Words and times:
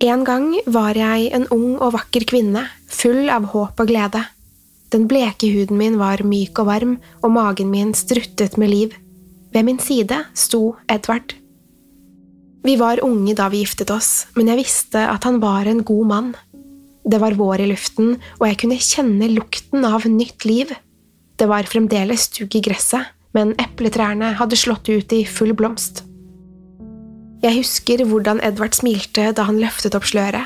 En 0.00 0.22
gang 0.24 0.54
var 0.64 0.96
jeg 0.96 1.26
en 1.36 1.42
ung 1.52 1.74
og 1.76 1.92
vakker 1.92 2.24
kvinne, 2.24 2.62
full 2.88 3.28
av 3.28 3.50
håp 3.52 3.82
og 3.82 3.90
glede. 3.90 4.22
Den 4.88 5.04
bleke 5.10 5.50
huden 5.52 5.76
min 5.76 5.98
var 6.00 6.22
myk 6.24 6.56
og 6.62 6.70
varm, 6.70 6.94
og 7.20 7.34
magen 7.34 7.68
min 7.68 7.92
struttet 7.92 8.56
med 8.56 8.72
liv. 8.72 8.96
Ved 9.52 9.68
min 9.68 9.78
side 9.82 10.22
sto 10.32 10.78
Edvard. 10.88 11.36
Vi 12.64 12.78
var 12.80 13.04
unge 13.04 13.36
da 13.36 13.50
vi 13.52 13.60
giftet 13.60 13.92
oss, 13.92 14.24
men 14.40 14.48
jeg 14.48 14.62
visste 14.62 15.04
at 15.04 15.28
han 15.28 15.36
var 15.44 15.68
en 15.68 15.84
god 15.84 16.08
mann. 16.08 16.34
Det 17.04 17.20
var 17.20 17.36
vår 17.36 17.66
i 17.66 17.68
luften, 17.68 18.14
og 18.40 18.48
jeg 18.48 18.60
kunne 18.64 18.80
kjenne 18.80 19.32
lukten 19.36 19.84
av 19.84 20.08
nytt 20.08 20.48
liv. 20.48 20.72
Det 21.36 21.48
var 21.48 21.68
fremdeles 21.68 22.24
stugg 22.30 22.56
i 22.56 22.64
gresset, 22.64 23.12
men 23.36 23.52
epletrærne 23.60 24.32
hadde 24.40 24.56
slått 24.56 24.88
ut 24.88 25.12
i 25.12 25.26
full 25.28 25.52
blomst. 25.52 26.06
Jeg 27.40 27.56
husker 27.56 28.02
hvordan 28.04 28.42
Edvard 28.44 28.76
smilte 28.76 29.30
da 29.32 29.46
han 29.48 29.60
løftet 29.62 29.94
opp 29.96 30.04
sløret. 30.04 30.44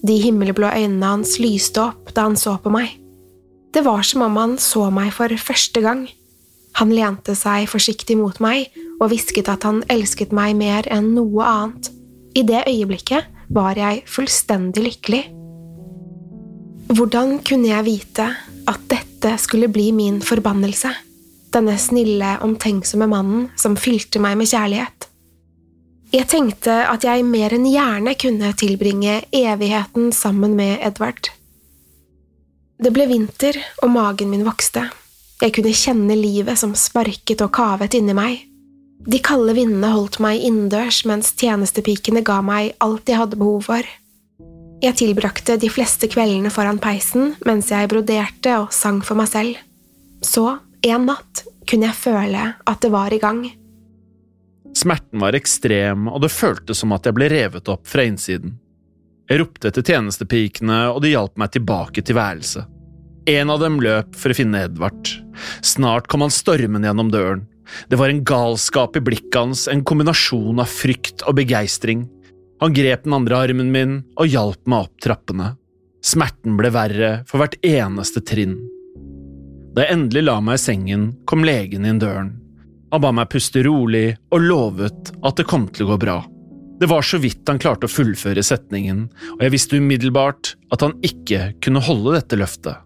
De 0.00 0.16
himmelblå 0.22 0.70
øynene 0.72 1.10
hans 1.12 1.34
lyste 1.42 1.82
opp 1.90 2.14
da 2.16 2.24
han 2.30 2.38
så 2.40 2.54
på 2.62 2.72
meg. 2.72 2.94
Det 3.74 3.82
var 3.84 4.00
som 4.06 4.24
om 4.24 4.38
han 4.40 4.56
så 4.58 4.86
meg 4.94 5.12
for 5.12 5.32
første 5.36 5.82
gang. 5.84 6.06
Han 6.80 6.94
lente 6.94 7.34
seg 7.36 7.68
forsiktig 7.68 8.16
mot 8.16 8.40
meg 8.40 8.70
og 9.00 9.10
hvisket 9.12 9.50
at 9.52 9.66
han 9.68 9.82
elsket 9.92 10.32
meg 10.32 10.56
mer 10.56 10.88
enn 10.88 11.12
noe 11.18 11.44
annet. 11.44 11.90
I 12.32 12.46
det 12.46 12.64
øyeblikket 12.70 13.28
var 13.52 13.76
jeg 13.76 14.04
fullstendig 14.08 14.86
lykkelig. 14.86 15.22
Hvordan 16.90 17.38
kunne 17.46 17.68
jeg 17.70 17.86
vite 17.86 18.26
at 18.70 18.82
dette 18.90 19.36
skulle 19.42 19.68
bli 19.70 19.90
min 19.92 20.22
forbannelse? 20.24 20.90
Denne 21.52 21.76
snille, 21.78 22.36
omtenksomme 22.46 23.10
mannen 23.10 23.48
som 23.58 23.76
fylte 23.78 24.22
meg 24.22 24.38
med 24.40 24.50
kjærlighet. 24.50 24.99
Jeg 26.10 26.26
tenkte 26.26 26.72
at 26.90 27.04
jeg 27.06 27.22
mer 27.22 27.52
enn 27.54 27.68
gjerne 27.70 28.16
kunne 28.18 28.48
tilbringe 28.58 29.20
evigheten 29.30 30.08
sammen 30.10 30.56
med 30.58 30.80
Edvard. 30.82 31.28
Det 32.82 32.90
ble 32.90 33.06
vinter, 33.06 33.54
og 33.84 33.92
magen 33.94 34.32
min 34.32 34.42
vokste. 34.42 34.88
Jeg 35.40 35.54
kunne 35.54 35.74
kjenne 35.76 36.16
livet 36.18 36.58
som 36.58 36.72
sparket 36.74 37.44
og 37.44 37.52
kavet 37.54 37.94
inni 37.94 38.16
meg. 38.16 38.40
De 39.06 39.20
kalde 39.22 39.54
vindene 39.54 39.92
holdt 39.94 40.18
meg 40.24 40.42
innendørs 40.42 41.04
mens 41.06 41.30
tjenestepikene 41.38 42.24
ga 42.26 42.40
meg 42.42 42.74
alt 42.82 43.06
jeg 43.06 43.20
hadde 43.20 43.38
behov 43.38 43.70
for. 43.70 43.86
Jeg 44.82 44.98
tilbrakte 44.98 45.60
de 45.62 45.70
fleste 45.70 46.10
kveldene 46.10 46.50
foran 46.50 46.82
peisen 46.82 47.36
mens 47.46 47.70
jeg 47.70 47.86
broderte 47.92 48.58
og 48.64 48.74
sang 48.74 48.98
for 49.06 49.20
meg 49.20 49.30
selv. 49.30 49.62
Så, 50.26 50.58
en 50.82 51.06
natt, 51.06 51.46
kunne 51.70 51.86
jeg 51.86 52.02
føle 52.02 52.52
at 52.58 52.82
det 52.82 52.90
var 52.90 53.14
i 53.14 53.22
gang. 53.22 53.44
Smerten 54.80 55.20
var 55.20 55.36
ekstrem, 55.36 56.06
og 56.08 56.22
det 56.24 56.32
føltes 56.32 56.80
som 56.80 56.94
at 56.96 57.04
jeg 57.04 57.16
ble 57.16 57.28
revet 57.28 57.68
opp 57.68 57.88
fra 57.90 58.06
innsiden. 58.08 58.54
Jeg 59.28 59.42
ropte 59.42 59.68
etter 59.68 59.84
tjenestepikene, 59.84 60.78
og 60.94 61.02
de 61.04 61.12
hjalp 61.12 61.36
meg 61.40 61.52
tilbake 61.54 62.02
til 62.02 62.16
værelset. 62.16 62.64
En 63.28 63.52
av 63.52 63.60
dem 63.60 63.76
løp 63.82 64.16
for 64.16 64.32
å 64.32 64.38
finne 64.38 64.64
Edvard. 64.64 65.12
Snart 65.60 66.08
kom 66.10 66.24
han 66.24 66.32
stormende 66.32 66.88
gjennom 66.88 67.12
døren. 67.12 67.44
Det 67.92 68.00
var 68.00 68.10
en 68.10 68.24
galskap 68.26 68.96
i 68.96 69.04
blikket 69.04 69.36
hans, 69.36 69.66
en 69.68 69.84
kombinasjon 69.86 70.58
av 70.62 70.72
frykt 70.72 71.22
og 71.28 71.36
begeistring. 71.38 72.08
Han 72.64 72.74
grep 72.74 73.04
den 73.04 73.14
andre 73.20 73.44
armen 73.44 73.70
min 73.74 74.00
og 74.16 74.32
hjalp 74.32 74.64
meg 74.66 74.88
opp 74.88 75.04
trappene. 75.04 75.52
Smerten 76.02 76.56
ble 76.58 76.72
verre 76.72 77.12
for 77.28 77.42
hvert 77.42 77.60
eneste 77.66 78.24
trinn. 78.24 78.56
Da 79.76 79.84
jeg 79.84 79.98
endelig 79.98 80.24
la 80.26 80.40
meg 80.42 80.56
i 80.56 80.64
sengen, 80.64 81.10
kom 81.28 81.44
legen 81.46 81.86
inn 81.86 82.00
døren. 82.02 82.39
Han 82.90 83.02
ba 83.04 83.12
meg 83.14 83.30
puste 83.30 83.62
rolig 83.66 84.16
og 84.34 84.42
lovet 84.42 85.12
at 85.22 85.38
det 85.38 85.46
kom 85.50 85.68
til 85.70 85.86
å 85.86 85.92
gå 85.92 86.00
bra. 86.02 86.18
Det 86.80 86.88
var 86.88 87.04
så 87.04 87.20
vidt 87.20 87.48
han 87.50 87.60
klarte 87.60 87.86
å 87.86 87.92
fullføre 87.92 88.42
setningen, 88.42 89.04
og 89.36 89.42
jeg 89.44 89.52
visste 89.52 89.78
umiddelbart 89.78 90.54
at 90.72 90.82
han 90.86 90.96
ikke 91.04 91.52
kunne 91.60 91.82
holde 91.84 92.16
dette 92.16 92.38
løftet. 92.40 92.80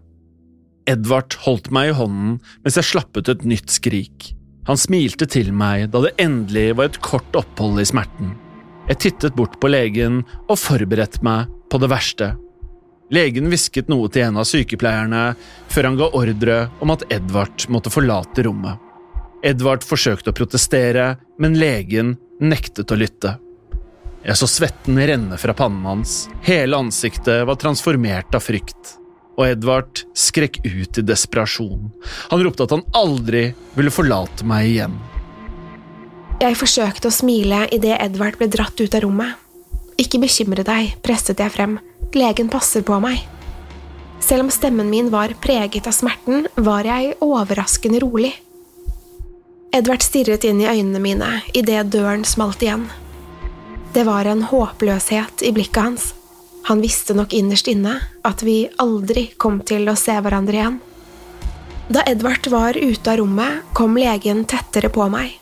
Edvard 0.85 1.33
holdt 1.45 1.71
meg 1.73 1.89
i 1.89 1.95
hånden 1.97 2.35
mens 2.65 2.77
jeg 2.77 2.89
slapp 2.91 3.17
ut 3.17 3.31
et 3.31 3.45
nytt 3.47 3.71
skrik. 3.73 4.33
Han 4.67 4.77
smilte 4.77 5.27
til 5.29 5.51
meg 5.53 5.89
da 5.93 6.03
det 6.05 6.15
endelig 6.21 6.73
var 6.77 6.89
et 6.89 7.01
kort 7.05 7.37
opphold 7.37 7.81
i 7.81 7.87
smerten. 7.87 8.35
Jeg 8.89 9.01
tittet 9.01 9.37
bort 9.37 9.57
på 9.61 9.69
legen 9.71 10.21
og 10.45 10.59
forberedte 10.61 11.23
meg 11.25 11.49
på 11.71 11.81
det 11.81 11.89
verste. 11.89 12.33
Legen 13.13 13.49
hvisket 13.49 13.89
noe 13.89 14.09
til 14.09 14.25
en 14.25 14.41
av 14.41 14.47
sykepleierne 14.49 15.23
før 15.71 15.89
han 15.89 15.97
ga 15.97 16.09
ordre 16.17 16.57
om 16.81 16.93
at 16.93 17.05
Edvard 17.13 17.65
måtte 17.73 17.93
forlate 17.93 18.45
rommet. 18.45 18.81
Edvard 19.45 19.83
forsøkte 19.85 20.31
å 20.31 20.35
protestere, 20.35 21.15
men 21.37 21.57
legen 21.59 22.15
nektet 22.41 22.89
å 22.89 22.97
lytte. 22.97 23.35
Jeg 24.25 24.39
så 24.39 24.47
svetten 24.49 24.97
renne 24.97 25.37
fra 25.37 25.53
pannen 25.53 25.85
hans, 25.85 26.23
hele 26.41 26.79
ansiktet 26.81 27.43
var 27.45 27.59
transformert 27.61 28.33
av 28.33 28.41
frykt, 28.41 28.95
og 29.37 29.45
Edvard 29.51 30.01
skrek 30.17 30.63
ut 30.65 30.97
i 30.97 31.03
desperasjon. 31.05 31.91
Han 32.31 32.41
ropte 32.41 32.65
at 32.65 32.73
han 32.73 32.81
aldri 32.97 33.51
ville 33.75 33.93
forlate 33.93 34.47
meg 34.49 34.71
igjen. 34.71 34.95
Jeg 36.41 36.57
forsøkte 36.57 37.11
å 37.11 37.13
smile 37.13 37.67
idet 37.75 37.99
Edvard 38.01 38.39
ble 38.39 38.49
dratt 38.51 38.81
ut 38.81 38.97
av 38.97 39.05
rommet. 39.05 39.37
Ikke 40.01 40.19
bekymre 40.19 40.65
deg, 40.65 40.97
presset 41.05 41.39
jeg 41.39 41.53
frem, 41.53 41.77
legen 42.17 42.49
passer 42.49 42.81
på 42.83 42.97
meg. 43.03 43.21
Selv 44.25 44.47
om 44.47 44.49
stemmen 44.49 44.89
min 44.89 45.13
var 45.13 45.37
preget 45.43 45.85
av 45.85 45.93
smerten, 45.93 46.49
var 46.57 46.87
jeg 46.89 47.13
overraskende 47.21 48.01
rolig. 48.01 48.33
Edvard 49.73 50.03
stirret 50.05 50.45
inn 50.47 50.61
i 50.61 50.67
øynene 50.69 51.01
mine 51.03 51.31
idet 51.53 51.89
døren 51.93 52.25
smalt 52.27 52.63
igjen. 52.63 52.87
Det 53.95 54.03
var 54.05 54.27
en 54.27 54.43
håpløshet 54.43 55.45
i 55.47 55.53
blikket 55.55 55.81
hans. 55.81 56.09
Han 56.67 56.81
visste 56.81 57.13
nok 57.13 57.33
innerst 57.33 57.69
inne 57.71 57.99
at 58.25 58.43
vi 58.43 58.65
aldri 58.81 59.29
kom 59.37 59.61
til 59.63 59.87
å 59.87 59.95
se 59.99 60.17
hverandre 60.17 60.59
igjen. 60.59 60.77
Da 61.93 62.01
Edvard 62.09 62.47
var 62.49 62.77
ute 62.77 63.11
av 63.11 63.19
rommet, 63.21 63.61
kom 63.77 63.93
legen 63.97 64.43
tettere 64.49 64.89
på 64.89 65.05
meg. 65.13 65.35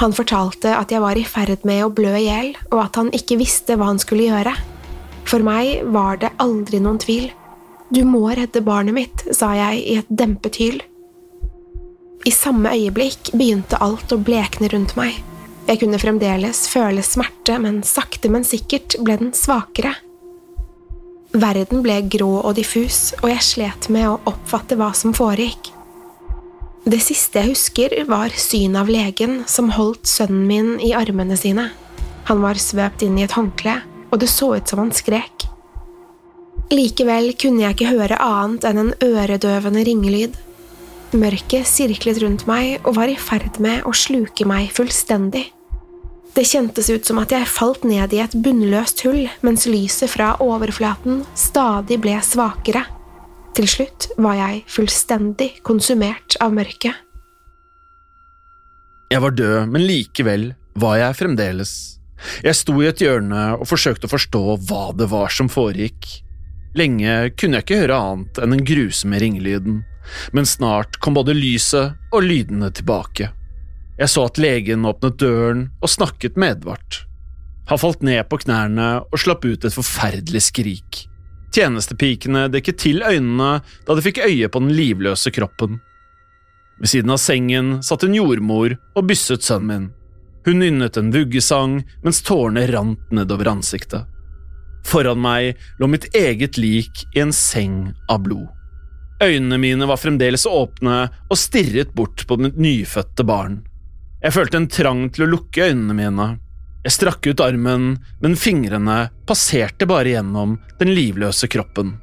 Han 0.00 0.14
fortalte 0.16 0.72
at 0.74 0.90
jeg 0.90 1.02
var 1.04 1.18
i 1.20 1.26
ferd 1.28 1.66
med 1.68 1.84
å 1.84 1.92
blø 1.92 2.14
i 2.16 2.24
hjel, 2.24 2.54
og 2.72 2.80
at 2.86 2.96
han 2.98 3.12
ikke 3.14 3.38
visste 3.38 3.76
hva 3.76 3.92
han 3.92 4.00
skulle 4.02 4.30
gjøre. 4.30 4.54
For 5.28 5.44
meg 5.44 5.84
var 5.94 6.18
det 6.22 6.32
aldri 6.42 6.80
noen 6.82 6.98
tvil. 7.02 7.28
Du 7.94 8.00
må 8.08 8.24
redde 8.32 8.64
barnet 8.64 8.96
mitt, 8.96 9.26
sa 9.36 9.52
jeg 9.54 9.84
i 9.84 9.98
et 10.00 10.10
dempet 10.10 10.58
hyl. 10.58 10.80
I 12.24 12.32
samme 12.32 12.72
øyeblikk 12.72 13.34
begynte 13.36 13.78
alt 13.84 14.12
å 14.12 14.20
blekne 14.20 14.70
rundt 14.72 14.94
meg. 14.96 15.18
Jeg 15.68 15.80
kunne 15.80 16.00
fremdeles 16.00 16.66
føle 16.72 17.04
smerte, 17.04 17.58
men 17.60 17.82
sakte, 17.84 18.30
men 18.32 18.44
sikkert 18.44 18.96
ble 19.04 19.16
den 19.20 19.32
svakere. 19.36 19.94
Verden 21.34 21.82
ble 21.84 21.98
grå 22.08 22.30
og 22.40 22.54
diffus, 22.56 23.12
og 23.22 23.30
jeg 23.32 23.44
slet 23.44 23.88
med 23.92 24.08
å 24.08 24.18
oppfatte 24.30 24.76
hva 24.80 24.92
som 24.96 25.12
foregikk. 25.16 25.72
Det 26.84 27.00
siste 27.00 27.40
jeg 27.40 27.54
husker, 27.54 27.96
var 28.08 28.32
synet 28.36 28.82
av 28.82 28.92
legen 28.92 29.40
som 29.48 29.72
holdt 29.72 30.08
sønnen 30.08 30.44
min 30.48 30.74
i 30.84 30.92
armene 30.96 31.36
sine. 31.40 31.70
Han 32.28 32.44
var 32.44 32.60
svøpt 32.60 33.04
inn 33.04 33.16
i 33.18 33.24
et 33.24 33.36
håndkle, 33.36 33.78
og 34.12 34.20
det 34.20 34.28
så 34.32 34.54
ut 34.56 34.68
som 34.68 34.80
han 34.84 34.92
skrek. 34.96 35.48
Likevel 36.72 37.32
kunne 37.40 37.64
jeg 37.64 37.76
ikke 37.76 37.92
høre 37.92 38.20
annet 38.20 38.64
enn 38.68 38.80
en 38.80 38.92
øredøvende 39.04 39.84
ringelyd. 39.88 40.36
Mørket 41.14 41.68
sirklet 41.70 42.18
rundt 42.24 42.42
meg 42.50 42.80
og 42.82 42.96
var 42.96 43.06
i 43.06 43.14
ferd 43.14 43.60
med 43.62 43.84
å 43.86 43.92
sluke 43.94 44.42
meg 44.50 44.72
fullstendig. 44.74 45.44
Det 46.34 46.42
kjentes 46.50 46.88
ut 46.90 47.06
som 47.06 47.20
at 47.22 47.30
jeg 47.30 47.46
falt 47.46 47.84
ned 47.86 48.10
i 48.16 48.18
et 48.24 48.34
bunnløst 48.42 49.04
hull 49.06 49.28
mens 49.46 49.68
lyset 49.70 50.10
fra 50.10 50.32
overflaten 50.42 51.22
stadig 51.38 52.00
ble 52.02 52.16
svakere. 52.26 52.82
Til 53.54 53.70
slutt 53.70 54.08
var 54.18 54.40
jeg 54.40 54.64
fullstendig 54.66 55.52
konsumert 55.62 56.34
av 56.42 56.56
mørket. 56.56 56.98
Jeg 59.14 59.22
var 59.22 59.38
død, 59.38 59.70
men 59.70 59.86
likevel 59.86 60.50
var 60.74 60.98
jeg 60.98 61.20
fremdeles. 61.20 61.76
Jeg 62.42 62.58
sto 62.58 62.74
i 62.82 62.90
et 62.90 62.98
hjørne 62.98 63.52
og 63.60 63.68
forsøkte 63.70 64.10
å 64.10 64.16
forstå 64.16 64.44
hva 64.66 64.88
det 64.98 65.06
var 65.14 65.30
som 65.30 65.46
foregikk. 65.46 66.10
Lenge 66.74 67.30
kunne 67.38 67.60
jeg 67.60 67.68
ikke 67.68 67.82
høre 67.84 68.02
annet 68.02 68.42
enn 68.42 68.56
den 68.56 68.66
grusomme 68.66 69.22
ringelyden, 69.22 69.84
men 70.32 70.46
snart 70.46 70.98
kom 71.00 71.16
både 71.16 71.34
lyset 71.36 71.96
og 72.12 72.26
lydene 72.26 72.70
tilbake. 72.74 73.30
Jeg 73.98 74.10
så 74.10 74.26
at 74.26 74.40
legen 74.42 74.86
åpnet 74.88 75.18
døren 75.22 75.66
og 75.80 75.92
snakket 75.92 76.38
med 76.40 76.58
Edvard. 76.58 77.04
Han 77.70 77.80
falt 77.80 78.02
ned 78.04 78.26
på 78.28 78.40
knærne 78.42 78.88
og 79.06 79.20
slapp 79.20 79.44
ut 79.46 79.64
et 79.64 79.74
forferdelig 79.74 80.42
skrik. 80.50 81.04
Tjenestepikene 81.54 82.48
dekket 82.52 82.80
til 82.82 83.04
øynene 83.06 83.60
da 83.86 83.94
de 83.94 84.04
fikk 84.04 84.20
øye 84.24 84.50
på 84.50 84.62
den 84.64 84.74
livløse 84.74 85.30
kroppen. 85.34 85.78
Ved 86.80 86.90
siden 86.90 87.14
av 87.14 87.20
sengen 87.22 87.76
satt 87.86 88.02
en 88.04 88.16
jordmor 88.16 88.74
og 88.94 89.06
bysset 89.08 89.46
sønnen 89.46 89.70
min. 89.70 89.86
Hun 90.44 90.60
nynnet 90.60 90.98
en 91.00 91.12
vuggesang 91.14 91.78
mens 92.04 92.20
tårene 92.26 92.66
rant 92.68 93.14
nedover 93.14 93.48
ansiktet. 93.54 94.04
Foran 94.84 95.22
meg 95.24 95.54
lå 95.80 95.88
mitt 95.88 96.10
eget 96.12 96.58
lik 96.60 97.06
i 97.14 97.22
en 97.22 97.32
seng 97.32 97.94
av 98.10 98.26
blod. 98.26 98.50
Øynene 99.24 99.58
mine 99.58 99.86
var 99.88 99.96
fremdeles 100.00 100.44
åpne 100.46 101.08
og 101.30 101.38
stirret 101.40 101.94
bort 101.96 102.26
på 102.28 102.36
mitt 102.40 102.58
nyfødte 102.60 103.24
barn. 103.24 103.62
Jeg 104.24 104.34
følte 104.36 104.58
en 104.60 104.70
trang 104.72 105.06
til 105.12 105.24
å 105.24 105.30
lukke 105.30 105.68
øynene 105.70 105.96
mine. 105.96 106.26
Jeg 106.84 106.96
strakk 106.98 107.26
ut 107.30 107.40
armen, 107.40 107.94
men 108.20 108.36
fingrene 108.36 109.06
passerte 109.28 109.88
bare 109.88 110.12
gjennom 110.12 110.58
den 110.80 110.92
livløse 110.96 111.48
kroppen. 111.48 111.94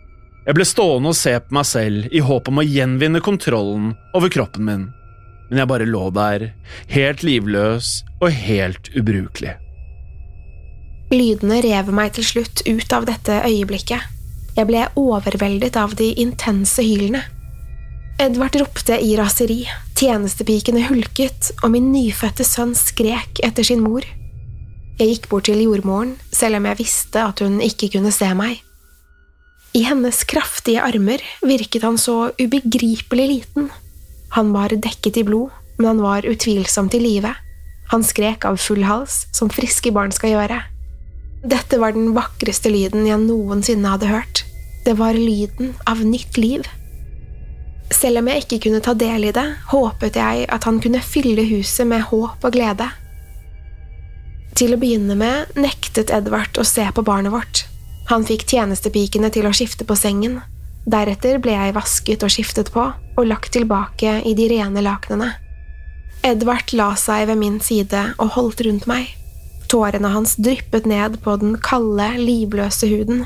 Jeg 0.47 0.57
ble 0.57 0.65
stående 0.65 1.11
og 1.11 1.17
se 1.17 1.35
på 1.37 1.53
meg 1.53 1.67
selv 1.69 2.07
i 2.09 2.21
håp 2.25 2.49
om 2.49 2.61
å 2.61 2.65
gjenvinne 2.65 3.21
kontrollen 3.21 3.91
over 4.17 4.33
kroppen 4.33 4.65
min, 4.65 4.87
men 5.49 5.61
jeg 5.61 5.69
bare 5.69 5.89
lå 5.89 6.07
der, 6.15 6.47
helt 6.89 7.21
livløs 7.27 7.99
og 8.17 8.31
helt 8.33 8.89
ubrukelig. 8.97 9.53
Lydene 11.13 11.59
rev 11.61 11.91
meg 11.93 12.15
til 12.17 12.25
slutt 12.25 12.63
ut 12.65 12.97
av 12.97 13.05
dette 13.09 13.37
øyeblikket. 13.45 14.20
Jeg 14.57 14.67
ble 14.67 14.87
overveldet 14.99 15.77
av 15.79 15.93
de 15.99 16.11
intense 16.19 16.83
hylene. 16.83 17.23
Edvard 18.21 18.55
ropte 18.59 18.97
i 19.01 19.13
raseri, 19.17 19.63
tjenestepikene 19.97 20.83
hulket, 20.89 21.53
og 21.63 21.71
min 21.73 21.87
nyfødte 21.93 22.45
sønn 22.45 22.75
skrek 22.77 23.39
etter 23.45 23.65
sin 23.65 23.81
mor. 23.81 24.05
Jeg 24.99 25.15
gikk 25.15 25.29
bort 25.31 25.47
til 25.49 25.61
jordmoren, 25.63 26.17
selv 26.35 26.59
om 26.59 26.67
jeg 26.69 26.81
visste 26.83 27.23
at 27.23 27.41
hun 27.41 27.61
ikke 27.63 27.89
kunne 27.95 28.11
se 28.13 28.27
meg. 28.37 28.59
I 29.73 29.85
hennes 29.87 30.19
kraftige 30.27 30.83
armer 30.83 31.23
virket 31.47 31.85
han 31.87 31.97
så 31.97 32.33
ubegripelig 32.35 33.27
liten. 33.31 33.71
Han 34.35 34.51
var 34.53 34.75
dekket 34.75 35.21
i 35.21 35.25
blod, 35.25 35.49
men 35.79 35.93
han 35.93 36.03
var 36.03 36.27
utvilsomt 36.27 36.93
i 36.97 37.01
live. 37.01 37.31
Han 37.95 38.03
skrek 38.03 38.45
av 38.45 38.59
full 38.59 38.83
hals, 38.85 39.25
som 39.33 39.49
friske 39.51 39.93
barn 39.95 40.11
skal 40.15 40.35
gjøre. 40.35 40.59
Dette 41.41 41.79
var 41.81 41.95
den 41.95 42.11
vakreste 42.13 42.69
lyden 42.69 43.07
jeg 43.09 43.17
noensinne 43.23 43.95
hadde 43.95 44.11
hørt. 44.11 44.43
Det 44.85 44.93
var 44.99 45.17
lyden 45.17 45.73
av 45.89 46.03
nytt 46.05 46.37
liv. 46.37 46.67
Selv 47.91 48.21
om 48.21 48.29
jeg 48.29 48.45
ikke 48.45 48.59
kunne 48.67 48.81
ta 48.85 48.93
del 48.97 49.25
i 49.27 49.33
det, 49.35 49.47
håpet 49.71 50.17
jeg 50.21 50.45
at 50.53 50.65
han 50.69 50.79
kunne 50.81 51.01
fylle 51.03 51.43
huset 51.49 51.89
med 51.89 52.05
håp 52.11 52.45
og 52.45 52.53
glede. 52.53 52.87
Til 54.57 54.75
å 54.75 54.79
begynne 54.79 55.17
med 55.17 55.57
nektet 55.57 56.13
Edvard 56.13 56.59
å 56.61 56.65
se 56.67 56.85
på 56.93 57.03
barnet 57.05 57.33
vårt. 57.33 57.65
Han 58.11 58.25
fikk 58.27 58.45
tjenestepikene 58.51 59.31
til 59.33 59.47
å 59.47 59.53
skifte 59.55 59.87
på 59.87 59.97
sengen. 59.97 60.39
Deretter 60.85 61.39
ble 61.41 61.55
jeg 61.55 61.75
vasket 61.77 62.25
og 62.25 62.33
skiftet 62.33 62.71
på, 62.73 62.83
og 62.91 63.27
lagt 63.29 63.53
tilbake 63.55 64.19
i 64.27 64.35
de 64.37 64.49
rene 64.51 64.83
lakenene. 64.85 65.33
Edvard 66.25 66.73
la 66.77 66.91
seg 66.99 67.25
ved 67.31 67.41
min 67.41 67.57
side 67.63 68.11
og 68.21 68.35
holdt 68.37 68.61
rundt 68.67 68.85
meg. 68.89 69.09
Tårene 69.71 70.11
hans 70.11 70.35
dryppet 70.35 70.87
ned 70.89 71.21
på 71.23 71.37
den 71.39 71.55
kalde, 71.63 72.09
livløse 72.19 72.89
huden. 72.91 73.25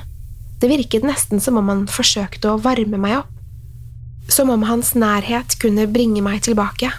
Det 0.62 0.70
virket 0.70 1.08
nesten 1.08 1.42
som 1.42 1.58
om 1.58 1.72
han 1.72 1.88
forsøkte 1.90 2.54
å 2.54 2.60
varme 2.62 3.02
meg 3.02 3.24
opp 3.24 3.32
som 4.28 4.50
om 4.50 4.64
hans 4.64 4.94
nærhet 4.96 5.58
kunne 5.62 5.88
bringe 5.88 6.22
meg 6.26 6.42
tilbake. 6.46 6.92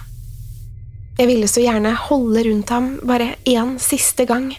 Jeg 1.17 1.29
ville 1.29 1.49
så 1.49 1.63
gjerne 1.63 1.95
holde 2.07 2.43
rundt 2.45 2.71
ham 2.71 2.91
bare 3.07 3.33
én 3.49 3.75
siste 3.81 4.27
gang. 4.29 4.51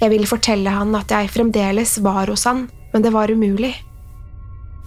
Jeg 0.00 0.12
ville 0.12 0.28
fortelle 0.28 0.70
han 0.70 0.94
at 0.98 1.10
jeg 1.10 1.32
fremdeles 1.32 1.96
var 2.04 2.28
hos 2.28 2.44
han, 2.48 2.66
men 2.92 3.04
det 3.04 3.14
var 3.14 3.32
umulig. 3.32 3.72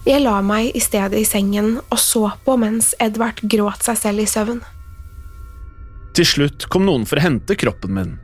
Jeg 0.07 0.23
la 0.23 0.37
meg 0.45 0.71
i 0.77 0.81
stedet 0.83 1.19
i 1.19 1.27
sengen 1.27 1.79
og 1.81 1.99
så 1.99 2.29
på 2.45 2.55
mens 2.59 2.93
Edvard 3.03 3.41
gråt 3.43 3.83
seg 3.83 3.99
selv 3.99 4.23
i 4.23 4.29
søvn. 4.29 4.61
Til 6.15 6.25
slutt 6.25 6.69
kom 6.71 6.85
noen 6.87 7.03
for 7.05 7.19
å 7.19 7.25
hente 7.25 7.57
kroppen 7.59 7.93
min. 7.97 8.15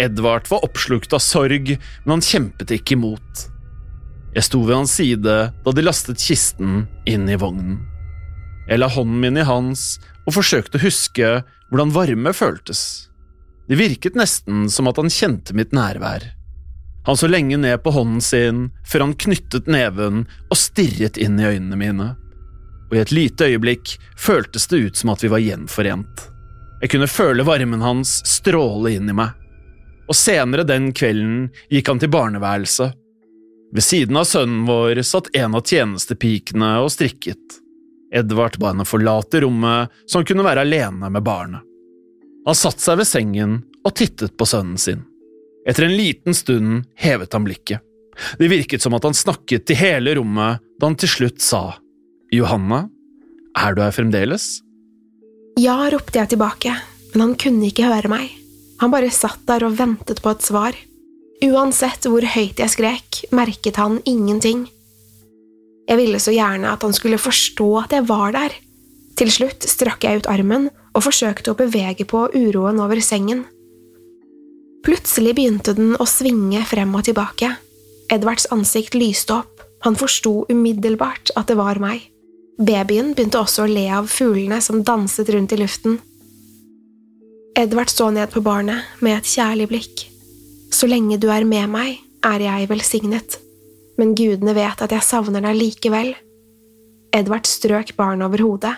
Edvard 0.00 0.48
var 0.48 0.64
oppslukt 0.64 1.12
av 1.12 1.20
sorg, 1.22 1.74
men 2.04 2.14
han 2.16 2.24
kjempet 2.24 2.72
ikke 2.78 2.96
imot. 2.96 3.46
Jeg 4.32 4.46
sto 4.48 4.62
ved 4.64 4.78
hans 4.78 4.94
side 4.96 5.38
da 5.52 5.74
de 5.76 5.84
lastet 5.84 6.22
kisten 6.22 6.86
inn 7.08 7.28
i 7.28 7.36
vognen. 7.36 7.82
Jeg 8.68 8.80
la 8.80 8.88
hånden 8.88 9.20
min 9.20 9.40
i 9.40 9.44
hans 9.44 9.98
og 10.24 10.36
forsøkte 10.38 10.78
å 10.78 10.84
huske 10.86 11.32
hvordan 11.68 11.92
varme 11.92 12.32
føltes. 12.36 13.10
Det 13.68 13.76
virket 13.78 14.16
nesten 14.18 14.68
som 14.72 14.88
at 14.88 14.98
han 15.00 15.12
kjente 15.12 15.54
mitt 15.56 15.74
nærvær. 15.76 16.24
Han 17.06 17.18
så 17.18 17.28
lenge 17.28 17.58
ned 17.58 17.82
på 17.82 17.92
hånden 17.92 18.22
sin 18.22 18.66
før 18.86 19.08
han 19.08 19.16
knyttet 19.18 19.70
neven 19.70 20.24
og 20.48 20.58
stirret 20.58 21.18
inn 21.20 21.40
i 21.40 21.48
øynene 21.50 21.78
mine. 21.78 22.08
Og 22.90 22.96
i 22.96 23.02
et 23.02 23.14
lite 23.14 23.48
øyeblikk 23.50 23.96
føltes 24.20 24.68
det 24.70 24.82
ut 24.86 25.00
som 25.00 25.12
at 25.12 25.24
vi 25.24 25.32
var 25.32 25.42
gjenforent. 25.42 26.28
Jeg 26.82 26.94
kunne 26.94 27.10
føle 27.10 27.46
varmen 27.46 27.82
hans 27.82 28.20
stråle 28.28 28.94
inn 28.96 29.10
i 29.10 29.16
meg. 29.16 29.34
Og 30.10 30.16
senere 30.18 30.66
den 30.66 30.90
kvelden 30.96 31.46
gikk 31.70 31.88
han 31.88 32.00
til 32.02 32.12
barneværelset. 32.12 32.96
Ved 33.72 33.84
siden 33.86 34.18
av 34.20 34.26
sønnen 34.28 34.66
vår 34.68 35.00
satt 35.06 35.30
en 35.38 35.56
av 35.56 35.64
tjenestepikene 35.64 36.74
og 36.82 36.90
strikket. 36.92 37.60
Edvard 38.12 38.58
ba 38.60 38.72
henne 38.72 38.84
forlate 38.84 39.40
rommet 39.44 39.92
så 40.04 40.20
han 40.20 40.28
kunne 40.28 40.44
være 40.44 40.66
alene 40.66 41.08
med 41.08 41.24
barnet. 41.24 41.62
Han 42.44 42.58
satte 42.58 42.82
seg 42.82 42.98
ved 43.00 43.08
sengen 43.08 43.54
og 43.86 43.94
tittet 43.96 44.34
på 44.36 44.48
sønnen 44.48 44.76
sin. 44.80 45.06
Etter 45.68 45.86
en 45.86 45.96
liten 45.96 46.36
stund 46.36 46.82
hevet 46.98 47.32
han 47.32 47.46
blikket. 47.46 47.80
Det 48.36 48.50
virket 48.50 48.82
som 48.84 48.92
at 48.98 49.06
han 49.06 49.16
snakket 49.16 49.64
til 49.64 49.78
hele 49.78 50.18
rommet 50.18 50.60
da 50.76 50.90
han 50.90 50.98
til 51.00 51.08
slutt 51.08 51.40
sa 51.40 51.78
Johanna, 52.32 52.86
er 53.56 53.74
du 53.76 53.82
her 53.84 53.94
fremdeles? 53.94 54.60
Ja, 55.60 55.76
ropte 55.92 56.18
jeg 56.18 56.32
tilbake, 56.32 56.76
men 57.12 57.26
han 57.26 57.34
kunne 57.40 57.68
ikke 57.68 57.88
høre 57.88 58.12
meg. 58.12 58.41
Han 58.82 58.90
bare 58.90 59.12
satt 59.14 59.44
der 59.46 59.62
og 59.68 59.76
ventet 59.78 60.18
på 60.22 60.32
et 60.34 60.42
svar. 60.42 60.76
Uansett 61.42 62.06
hvor 62.10 62.24
høyt 62.26 62.58
jeg 62.58 62.70
skrek, 62.70 63.24
merket 63.34 63.78
han 63.78 64.00
ingenting. 64.02 64.66
Jeg 65.86 65.98
ville 65.98 66.18
så 66.22 66.34
gjerne 66.34 66.70
at 66.74 66.82
han 66.82 66.94
skulle 66.94 67.20
forstå 67.22 67.68
at 67.84 67.94
jeg 67.94 68.06
var 68.10 68.34
der. 68.34 68.54
Til 69.18 69.30
slutt 69.30 69.66
strakk 69.68 70.06
jeg 70.06 70.22
ut 70.22 70.30
armen 70.30 70.68
og 70.92 71.04
forsøkte 71.06 71.52
å 71.52 71.58
bevege 71.58 72.06
på 72.08 72.26
uroen 72.34 72.80
over 72.82 73.02
sengen. 73.04 73.44
Plutselig 74.82 75.36
begynte 75.38 75.76
den 75.78 75.94
å 75.94 76.06
svinge 76.08 76.62
frem 76.66 76.94
og 76.98 77.06
tilbake. 77.06 77.52
Edvards 78.10 78.48
ansikt 78.54 78.96
lyste 78.98 79.38
opp, 79.38 79.62
han 79.86 79.98
forsto 79.98 80.42
umiddelbart 80.50 81.34
at 81.38 81.50
det 81.50 81.58
var 81.58 81.78
meg. 81.82 82.02
Babyen 82.58 83.14
begynte 83.14 83.40
også 83.40 83.64
å 83.64 83.70
le 83.70 83.86
av 83.94 84.10
fuglene 84.10 84.58
som 84.62 84.82
danset 84.86 85.30
rundt 85.34 85.54
i 85.54 85.60
luften. 85.62 86.00
Edvard 87.62 87.90
så 87.90 88.08
ned 88.10 88.30
på 88.32 88.40
barnet 88.42 88.82
med 88.98 89.20
et 89.20 89.28
kjærlig 89.28 89.68
blikk. 89.70 90.00
Så 90.74 90.88
lenge 90.90 91.14
du 91.22 91.28
er 91.30 91.44
med 91.46 91.68
meg, 91.70 92.00
er 92.26 92.42
jeg 92.42 92.66
velsignet, 92.72 93.36
men 94.00 94.16
gudene 94.18 94.54
vet 94.56 94.82
at 94.82 94.90
jeg 94.90 95.06
savner 95.06 95.44
deg 95.44 95.60
likevel. 95.60 96.10
Edvard 97.14 97.46
strøk 97.46 97.92
barnet 97.94 98.26
over 98.26 98.42
hodet. 98.42 98.72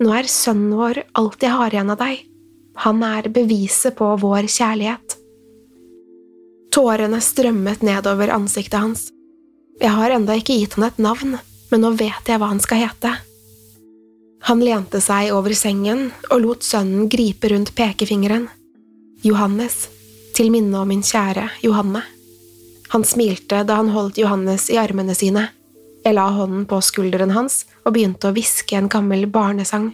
Nå 0.00 0.14
er 0.16 0.30
sønnen 0.32 0.72
vår 0.78 1.02
alt 1.20 1.44
jeg 1.44 1.52
har 1.58 1.76
igjen 1.76 1.92
av 1.92 2.00
deg. 2.00 2.22
Han 2.86 3.04
er 3.04 3.28
beviset 3.36 3.98
på 4.00 4.08
vår 4.22 4.48
kjærlighet. 4.48 5.18
Tårene 6.72 7.20
strømmet 7.20 7.84
nedover 7.84 8.32
ansiktet 8.32 8.80
hans. 8.80 9.06
Jeg 9.82 9.92
har 9.92 10.16
enda 10.16 10.38
ikke 10.40 10.56
gitt 10.56 10.78
han 10.78 10.88
et 10.88 11.04
navn, 11.04 11.36
men 11.68 11.84
nå 11.84 11.92
vet 12.00 12.32
jeg 12.32 12.40
hva 12.40 12.48
han 12.54 12.64
skal 12.64 12.86
hete. 12.86 13.12
Han 14.46 14.60
lente 14.62 15.00
seg 15.02 15.32
over 15.34 15.54
sengen 15.58 16.12
og 16.30 16.38
lot 16.44 16.62
sønnen 16.62 17.08
gripe 17.10 17.50
rundt 17.50 17.72
pekefingeren. 17.74 18.46
Johannes, 19.26 19.88
til 20.38 20.52
minne 20.54 20.78
om 20.78 20.86
min 20.92 21.02
kjære 21.02 21.48
Johanne. 21.64 22.04
Han 22.92 23.02
smilte 23.02 23.64
da 23.66 23.80
han 23.80 23.90
holdt 23.90 24.20
Johannes 24.22 24.68
i 24.70 24.78
armene 24.78 25.16
sine. 25.18 25.48
Jeg 26.04 26.14
la 26.14 26.28
hånden 26.30 26.62
på 26.70 26.78
skulderen 26.78 27.34
hans 27.34 27.64
og 27.82 27.96
begynte 27.96 28.30
å 28.30 28.36
hviske 28.36 28.78
en 28.78 28.86
gammel 28.92 29.26
barnesang. 29.26 29.90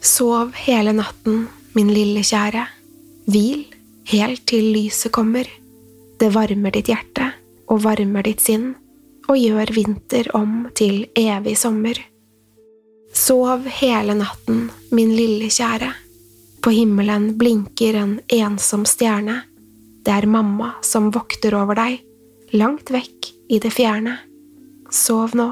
Sov 0.00 0.56
hele 0.64 0.94
natten, 0.96 1.48
min 1.76 1.92
lille 1.92 2.24
kjære. 2.24 2.64
Hvil 3.28 3.66
helt 4.08 4.46
til 4.48 4.72
lyset 4.72 5.12
kommer. 5.12 5.44
Det 6.16 6.32
varmer 6.32 6.72
ditt 6.72 6.88
hjerte 6.88 7.34
og 7.68 7.84
varmer 7.84 8.24
ditt 8.24 8.40
sinn 8.40 8.70
og 9.28 9.36
gjør 9.36 9.74
vinter 9.76 10.30
om 10.32 10.62
til 10.72 11.04
evig 11.12 11.58
sommer. 11.60 12.00
Sov 13.12 13.66
hele 13.66 14.14
natten, 14.14 14.68
min 14.90 15.14
lille 15.16 15.48
kjære. 15.52 15.92
På 16.62 16.72
himmelen 16.74 17.32
blinker 17.38 17.96
en 17.96 18.18
ensom 18.28 18.84
stjerne. 18.88 19.42
Det 20.04 20.14
er 20.14 20.28
mamma 20.30 20.74
som 20.84 21.10
vokter 21.14 21.54
over 21.58 21.78
deg, 21.78 22.00
langt 22.56 22.90
vekk 22.92 23.30
i 23.52 23.60
det 23.62 23.72
fjerne. 23.74 24.18
Sov 24.92 25.36
nå, 25.38 25.48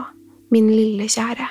min 0.52 0.68
lille 0.72 1.08
kjære. 1.10 1.48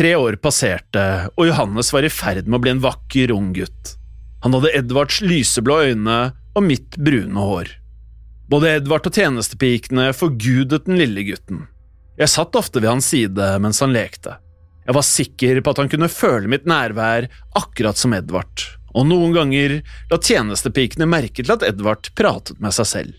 Tre 0.00 0.14
år 0.16 0.38
passerte, 0.40 1.02
og 1.36 1.50
Johannes 1.50 1.90
var 1.92 2.06
i 2.06 2.12
ferd 2.12 2.46
med 2.46 2.60
å 2.60 2.62
bli 2.64 2.72
en 2.72 2.84
vakker, 2.84 3.34
ung 3.34 3.50
gutt. 3.52 3.96
Han 4.40 4.54
hadde 4.56 4.72
Edvards 4.78 5.18
lyseblå 5.20 5.82
øyne 5.90 6.20
og 6.56 6.64
mitt 6.64 6.96
brune 6.96 7.36
hår. 7.36 7.74
Både 8.50 8.72
Edvard 8.80 9.06
og 9.06 9.14
tjenestepikene 9.14 10.08
forgudet 10.16 10.82
den 10.88 10.98
lille 10.98 11.22
gutten. 11.28 11.66
Jeg 12.18 12.32
satt 12.32 12.56
ofte 12.58 12.80
ved 12.82 12.90
hans 12.90 13.06
side 13.12 13.50
mens 13.62 13.78
han 13.84 13.94
lekte. 13.94 14.34
Jeg 14.86 14.96
var 14.96 15.06
sikker 15.06 15.60
på 15.62 15.70
at 15.70 15.80
han 15.82 15.90
kunne 15.92 16.10
føle 16.10 16.50
mitt 16.50 16.64
nærvær 16.66 17.28
akkurat 17.60 18.00
som 18.00 18.16
Edvard, 18.16 18.64
og 18.90 19.06
noen 19.06 19.36
ganger 19.36 19.76
la 20.10 20.18
tjenestepikene 20.18 21.06
merke 21.06 21.44
til 21.44 21.54
at 21.54 21.62
Edvard 21.68 22.10
pratet 22.18 22.58
med 22.58 22.74
seg 22.74 22.88
selv. 22.90 23.12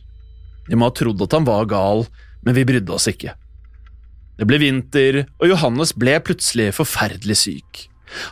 De 0.68 0.76
må 0.76 0.90
ha 0.90 0.96
trodd 1.00 1.24
at 1.24 1.36
han 1.38 1.48
var 1.48 1.70
gal, 1.72 2.04
men 2.44 2.58
vi 2.58 2.66
brydde 2.68 2.92
oss 2.92 3.08
ikke. 3.08 3.38
Det 4.36 4.48
ble 4.50 4.60
vinter, 4.60 5.22
og 5.40 5.54
Johannes 5.54 5.94
ble 5.96 6.18
plutselig 6.26 6.74
forferdelig 6.76 7.38
syk. 7.40 7.86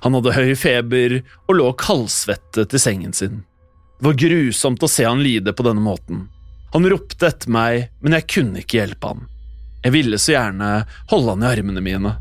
Han 0.04 0.18
hadde 0.18 0.36
høy 0.36 0.52
feber 0.60 1.22
og 1.48 1.56
lå 1.56 1.70
kaldsvettet 1.80 2.76
i 2.76 2.82
sengen 2.82 3.16
sin. 3.16 3.46
Det 4.00 4.08
var 4.10 4.20
grusomt 4.20 4.84
å 4.84 4.92
se 4.92 5.08
han 5.08 5.24
lide 5.24 5.56
på 5.56 5.64
denne 5.64 5.84
måten. 5.86 6.28
Han 6.74 6.86
ropte 6.90 7.28
etter 7.28 7.52
meg, 7.52 7.90
men 8.00 8.16
jeg 8.18 8.28
kunne 8.30 8.62
ikke 8.62 8.82
hjelpe 8.82 9.14
han. 9.14 9.28
Jeg 9.84 9.96
ville 9.96 10.20
så 10.20 10.36
gjerne 10.36 10.72
holde 11.10 11.36
han 11.36 11.46
i 11.46 11.50
armene 11.50 11.84
mine. 11.84 12.16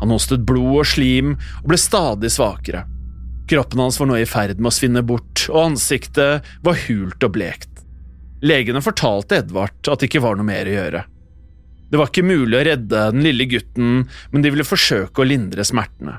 Han 0.00 0.12
hostet 0.12 0.44
blod 0.46 0.82
og 0.82 0.88
slim 0.88 1.34
og 1.62 1.70
ble 1.70 1.78
stadig 1.80 2.30
svakere. 2.32 2.84
Kroppen 3.50 3.82
hans 3.84 3.98
var 4.00 4.10
nå 4.10 4.18
i 4.18 4.28
ferd 4.28 4.58
med 4.58 4.72
å 4.72 4.74
svinne 4.74 5.02
bort, 5.06 5.46
og 5.52 5.72
ansiktet 5.72 6.46
var 6.66 6.80
hult 6.86 7.22
og 7.22 7.34
blekt. 7.36 7.70
Legene 8.46 8.82
fortalte 8.84 9.40
Edvard 9.40 9.90
at 9.90 10.00
det 10.00 10.10
ikke 10.10 10.24
var 10.24 10.36
noe 10.38 10.46
mer 10.46 10.68
å 10.68 10.74
gjøre. 10.74 11.04
Det 11.86 12.00
var 12.00 12.10
ikke 12.10 12.26
mulig 12.26 12.58
å 12.58 12.64
redde 12.66 13.04
den 13.12 13.22
lille 13.22 13.46
gutten, 13.48 14.06
men 14.32 14.42
de 14.42 14.50
ville 14.50 14.66
forsøke 14.66 15.22
å 15.22 15.28
lindre 15.28 15.64
smertene. 15.64 16.18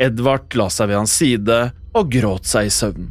Edvard 0.00 0.50
la 0.58 0.66
seg 0.72 0.90
ved 0.90 0.98
hans 0.98 1.14
side 1.20 1.60
og 1.94 2.10
gråt 2.10 2.48
seg 2.50 2.66
i 2.66 2.74
søvn. 2.74 3.10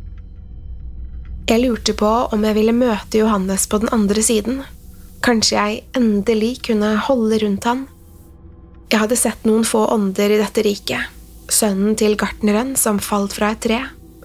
Jeg 1.50 1.64
lurte 1.64 1.96
på 1.98 2.10
om 2.30 2.44
jeg 2.46 2.54
ville 2.60 2.74
møte 2.78 3.24
Johannes 3.24 3.64
på 3.66 3.80
den 3.82 3.90
andre 3.96 4.22
siden. 4.22 4.60
Kanskje 5.26 5.56
jeg 5.56 5.78
endelig 5.98 6.60
kunne 6.68 6.92
holde 7.08 7.40
rundt 7.42 7.66
han. 7.66 7.88
Jeg 8.92 9.02
hadde 9.02 9.18
sett 9.18 9.48
noen 9.50 9.64
få 9.66 9.82
ånder 9.90 10.30
i 10.30 10.38
dette 10.38 10.62
riket. 10.62 11.08
Sønnen 11.50 11.96
til 11.98 12.14
gartneren 12.22 12.76
som 12.78 13.00
falt 13.02 13.34
fra 13.34 13.56
et 13.56 13.64
tre. 13.66 13.80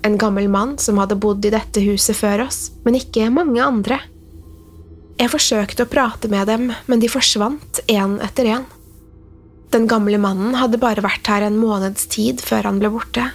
En 0.04 0.18
gammel 0.20 0.50
mann 0.52 0.74
som 0.76 1.00
hadde 1.00 1.16
bodd 1.16 1.46
i 1.48 1.52
dette 1.54 1.80
huset 1.86 2.18
før 2.18 2.42
oss, 2.44 2.66
men 2.84 2.98
ikke 2.98 3.30
mange 3.32 3.62
andre. 3.64 4.02
Jeg 5.16 5.32
forsøkte 5.32 5.86
å 5.86 5.92
prate 5.94 6.28
med 6.28 6.44
dem, 6.52 6.66
men 6.84 7.00
de 7.00 7.08
forsvant 7.08 7.80
én 7.88 8.18
etter 8.26 8.50
én. 8.52 8.66
Den 9.72 9.88
gamle 9.88 10.20
mannen 10.20 10.58
hadde 10.60 10.82
bare 10.82 11.00
vært 11.06 11.32
her 11.32 11.46
en 11.48 11.56
måneds 11.56 12.04
tid 12.12 12.44
før 12.44 12.68
han 12.68 12.84
ble 12.84 12.92
borte. 12.92 13.30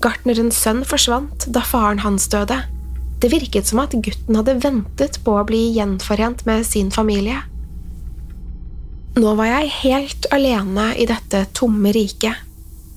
Gartnerens 0.00 0.56
sønn 0.56 0.86
forsvant 0.88 1.44
da 1.52 1.60
faren 1.60 2.00
hans 2.00 2.30
døde. 2.32 2.62
Det 3.20 3.30
virket 3.32 3.68
som 3.68 3.80
at 3.80 3.94
gutten 3.96 4.36
hadde 4.36 4.58
ventet 4.60 5.20
på 5.24 5.36
å 5.38 5.44
bli 5.48 5.62
gjenforent 5.76 6.44
med 6.48 6.66
sin 6.68 6.90
familie. 6.92 7.40
Nå 9.16 9.32
var 9.38 9.48
jeg 9.48 9.72
helt 9.78 10.28
alene 10.34 10.90
i 11.00 11.06
dette 11.08 11.46
tomme 11.56 11.92
riket. 11.96 12.42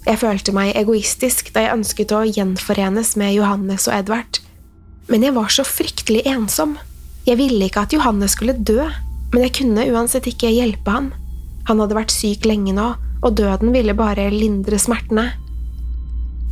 Jeg 0.03 0.19
følte 0.19 0.51
meg 0.55 0.75
egoistisk 0.79 1.53
da 1.55 1.63
jeg 1.63 1.77
ønsket 1.77 2.11
å 2.15 2.25
gjenforenes 2.27 3.13
med 3.19 3.35
Johannes 3.37 3.87
og 3.87 3.95
Edvard. 3.95 4.41
Men 5.07 5.23
jeg 5.23 5.35
var 5.37 5.51
så 5.53 5.63
fryktelig 5.67 6.25
ensom. 6.27 6.75
Jeg 7.27 7.39
ville 7.39 7.69
ikke 7.69 7.85
at 7.87 7.95
Johannes 7.95 8.35
skulle 8.35 8.57
dø, 8.57 8.83
men 9.31 9.45
jeg 9.45 9.55
kunne 9.61 9.87
uansett 9.93 10.27
ikke 10.27 10.51
hjelpe 10.51 10.91
ham. 10.91 11.11
Han 11.69 11.79
hadde 11.83 11.97
vært 11.97 12.13
syk 12.13 12.47
lenge 12.49 12.73
nå, 12.75 12.89
og 13.19 13.35
døden 13.37 13.71
ville 13.75 13.95
bare 13.95 14.27
lindre 14.33 14.79
smertene. 14.81 15.29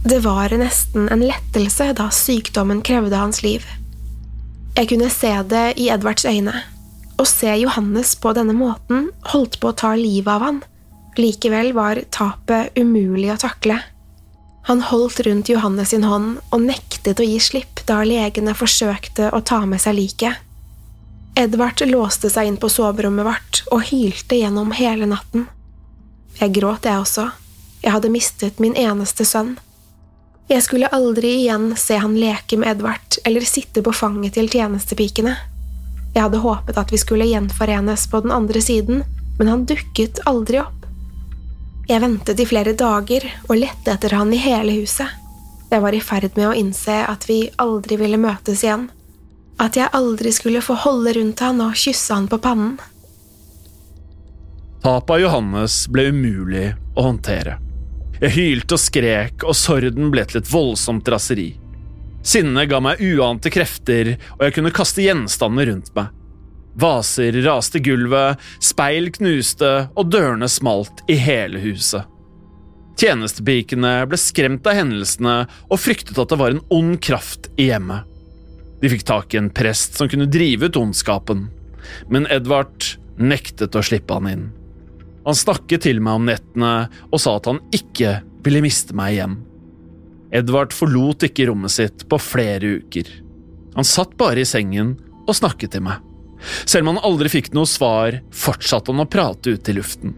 Det 0.08 0.20
var 0.20 0.50
nesten 0.50 1.10
en 1.10 1.20
lettelse 1.20 1.90
da 1.94 2.06
sykdommen 2.16 2.80
krevde 2.82 3.18
hans 3.20 3.42
liv. 3.44 3.66
Jeg 4.78 4.88
kunne 4.88 5.10
se 5.12 5.32
det 5.52 5.74
i 5.84 5.90
Edvards 5.92 6.24
øyne. 6.24 6.54
Å 7.20 7.26
se 7.28 7.52
Johannes 7.60 8.14
på 8.16 8.32
denne 8.38 8.56
måten 8.56 9.10
holdt 9.34 9.58
på 9.60 9.74
å 9.74 9.76
ta 9.82 9.92
livet 10.00 10.32
av 10.32 10.46
han. 10.46 10.62
Likevel 11.20 11.74
var 11.76 12.00
tapet 12.16 12.80
umulig 12.80 13.34
å 13.34 13.38
takle. 13.42 13.82
Han 14.72 14.86
holdt 14.94 15.20
rundt 15.28 15.52
Johannes 15.52 15.92
sin 15.92 16.08
hånd 16.08 16.40
og 16.56 16.64
nektet 16.70 17.20
å 17.20 17.28
gi 17.28 17.42
slipp 17.44 17.84
da 17.92 18.00
legene 18.08 18.56
forsøkte 18.56 19.34
å 19.36 19.44
ta 19.44 19.60
med 19.68 19.84
seg 19.84 20.00
liket. 20.00 20.40
Edvard 21.36 21.84
låste 21.92 22.32
seg 22.32 22.48
inn 22.48 22.62
på 22.64 22.72
soverommet 22.72 23.28
vårt 23.28 23.64
og 23.76 23.90
hylte 23.92 24.40
gjennom 24.40 24.72
hele 24.72 25.12
natten. 25.12 25.50
Jeg 26.40 26.56
gråt, 26.62 26.88
jeg 26.88 27.04
også. 27.04 27.32
Jeg 27.84 27.98
hadde 28.00 28.16
mistet 28.16 28.64
min 28.64 28.80
eneste 28.80 29.28
sønn. 29.28 29.58
Jeg 30.48 30.64
skulle 30.64 30.88
aldri 30.96 31.34
igjen 31.42 31.74
se 31.76 31.98
han 32.00 32.16
leke 32.16 32.58
med 32.58 32.70
Edvard 32.72 33.18
eller 33.28 33.44
sitte 33.44 33.84
på 33.84 33.92
fanget 33.92 34.38
til 34.38 34.48
tjenestepikene. 34.48 35.34
Jeg 36.16 36.24
hadde 36.24 36.40
håpet 36.40 36.80
at 36.80 36.92
vi 36.94 37.00
skulle 37.02 37.28
gjenforenes 37.28 38.06
på 38.08 38.22
den 38.24 38.32
andre 38.32 38.62
siden, 38.64 39.04
men 39.40 39.52
han 39.52 39.66
dukket 39.68 40.24
aldri 40.26 40.62
opp. 40.64 40.88
Jeg 41.88 42.02
ventet 42.04 42.40
i 42.40 42.48
flere 42.48 42.74
dager 42.80 43.28
og 43.50 43.60
lette 43.60 43.92
etter 43.92 44.16
han 44.16 44.32
i 44.32 44.40
hele 44.40 44.80
huset. 44.80 45.12
Jeg 45.68 45.84
var 45.84 45.96
i 45.96 46.02
ferd 46.04 46.32
med 46.40 46.48
å 46.48 46.56
innse 46.56 46.96
at 47.04 47.28
vi 47.28 47.42
aldri 47.60 48.00
ville 48.00 48.20
møtes 48.20 48.64
igjen, 48.64 48.88
at 49.60 49.76
jeg 49.76 49.92
aldri 50.00 50.32
skulle 50.32 50.64
få 50.64 50.80
holde 50.80 51.18
rundt 51.20 51.44
han 51.44 51.60
og 51.64 51.76
kysse 51.76 52.16
han 52.16 52.32
på 52.32 52.40
pannen. 52.40 52.78
Tapet 54.80 55.18
av 55.18 55.24
Johannes 55.26 55.84
ble 55.92 56.08
umulig 56.16 56.70
å 56.96 57.10
håndtere. 57.10 57.58
Jeg 58.18 58.34
hylte 58.34 58.78
og 58.78 58.82
skrek, 58.82 59.46
og 59.46 59.56
sorden 59.58 60.12
ble 60.14 60.24
til 60.26 60.42
et 60.42 60.50
voldsomt 60.50 61.10
raseri. 61.12 61.52
Sinnet 62.26 62.72
ga 62.72 62.80
meg 62.84 63.02
uante 63.04 63.52
krefter, 63.54 64.16
og 64.40 64.48
jeg 64.48 64.56
kunne 64.58 64.74
kaste 64.76 65.06
gjenstander 65.06 65.70
rundt 65.70 65.94
meg. 65.96 66.10
Vaser 66.78 67.38
raste 67.46 67.80
i 67.80 67.86
gulvet, 67.86 68.42
speil 68.62 69.10
knuste, 69.16 69.72
og 69.98 70.12
dørene 70.14 70.50
smalt 70.50 71.06
i 71.10 71.18
hele 71.22 71.62
huset. 71.62 72.06
Tjenestepikene 72.98 73.94
ble 74.10 74.18
skremt 74.18 74.66
av 74.66 74.80
hendelsene 74.80 75.38
og 75.70 75.82
fryktet 75.82 76.18
at 76.18 76.34
det 76.34 76.40
var 76.42 76.56
en 76.56 76.64
ond 76.74 76.98
kraft 77.06 77.52
i 77.62 77.70
hjemmet. 77.70 78.10
De 78.82 78.90
fikk 78.90 79.06
tak 79.10 79.34
i 79.34 79.42
en 79.42 79.54
prest 79.54 79.98
som 79.98 80.10
kunne 80.10 80.30
drive 80.30 80.70
ut 80.70 80.80
ondskapen, 80.82 81.48
men 82.10 82.30
Edvard 82.34 82.96
nektet 83.18 83.78
å 83.78 83.86
slippe 83.86 84.18
han 84.18 84.30
inn. 84.30 84.48
Han 85.28 85.36
snakket 85.36 85.84
til 85.84 86.00
meg 86.04 86.22
om 86.22 86.28
nettene 86.30 86.74
og 87.12 87.20
sa 87.20 87.36
at 87.36 87.50
han 87.50 87.60
ikke 87.76 88.22
ville 88.46 88.64
miste 88.64 88.96
meg 88.96 89.18
igjen. 89.18 89.38
Edvard 90.36 90.76
forlot 90.76 91.26
ikke 91.28 91.50
rommet 91.50 91.74
sitt 91.74 92.06
på 92.08 92.20
flere 92.20 92.78
uker. 92.80 93.10
Han 93.76 93.88
satt 93.88 94.16
bare 94.20 94.44
i 94.44 94.48
sengen 94.48 94.96
og 95.28 95.36
snakket 95.36 95.76
til 95.76 95.84
meg. 95.88 96.00
Selv 96.64 96.86
om 96.86 96.96
han 96.96 97.04
aldri 97.08 97.32
fikk 97.34 97.52
noe 97.56 97.68
svar, 97.68 98.22
fortsatte 98.32 98.94
han 98.94 99.04
å 99.04 99.10
prate 99.10 99.56
ut 99.58 99.70
i 99.70 99.76
luften. 99.76 100.16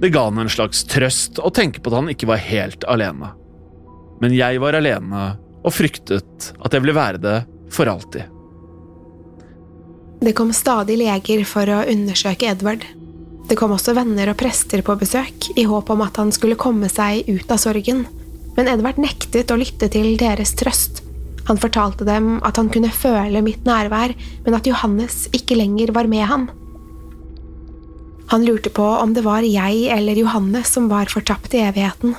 Det 0.00 0.12
ga 0.14 0.24
han 0.28 0.40
en 0.40 0.52
slags 0.52 0.86
trøst 0.88 1.40
å 1.42 1.52
tenke 1.52 1.82
på 1.82 1.92
at 1.92 1.98
han 1.98 2.12
ikke 2.12 2.28
var 2.30 2.40
helt 2.40 2.86
alene. 2.88 3.34
Men 4.20 4.36
jeg 4.36 4.60
var 4.62 4.76
alene 4.78 5.24
og 5.60 5.74
fryktet 5.76 6.52
at 6.56 6.72
jeg 6.72 6.84
ville 6.84 6.96
være 6.96 7.20
det 7.20 7.38
for 7.72 7.90
alltid. 7.92 8.24
Det 10.20 10.32
kom 10.36 10.52
stadig 10.56 10.98
leger 11.00 11.44
for 11.48 11.68
å 11.72 11.82
undersøke 11.88 12.48
Edvard. 12.52 12.84
Det 13.50 13.56
kom 13.58 13.72
også 13.74 13.96
venner 13.96 14.30
og 14.30 14.36
prester 14.38 14.78
på 14.86 14.94
besøk, 14.94 15.48
i 15.58 15.64
håp 15.66 15.88
om 15.90 16.04
at 16.04 16.20
han 16.22 16.28
skulle 16.30 16.58
komme 16.58 16.86
seg 16.86 17.26
ut 17.26 17.50
av 17.50 17.58
sorgen, 17.58 18.04
men 18.54 18.68
Edvard 18.70 19.00
nektet 19.02 19.50
å 19.50 19.56
lytte 19.58 19.88
til 19.90 20.12
deres 20.20 20.52
trøst. 20.54 21.00
Han 21.48 21.58
fortalte 21.58 22.06
dem 22.06 22.36
at 22.46 22.60
han 22.60 22.68
kunne 22.70 22.92
føle 22.94 23.42
mitt 23.42 23.66
nærvær, 23.66 24.14
men 24.44 24.54
at 24.54 24.70
Johannes 24.70 25.24
ikke 25.34 25.58
lenger 25.58 25.90
var 25.96 26.06
med 26.06 26.22
ham. 26.30 26.44
Han 28.30 28.46
lurte 28.46 28.70
på 28.70 28.86
om 28.86 29.16
det 29.16 29.26
var 29.26 29.42
jeg 29.42 29.88
eller 29.90 30.22
Johannes 30.22 30.70
som 30.70 30.86
var 30.92 31.10
fortapt 31.10 31.58
i 31.58 31.64
evigheten. 31.64 32.14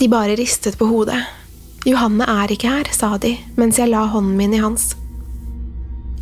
De 0.00 0.08
bare 0.08 0.38
ristet 0.40 0.80
på 0.80 0.88
hodet. 0.88 1.20
Johanne 1.84 2.24
er 2.24 2.56
ikke 2.56 2.72
her, 2.72 2.88
sa 2.96 3.18
de 3.20 3.34
mens 3.60 3.76
jeg 3.76 3.92
la 3.92 4.06
hånden 4.08 4.40
min 4.40 4.56
i 4.56 4.64
hans. 4.64 4.94